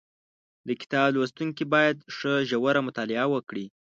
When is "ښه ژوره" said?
2.15-2.81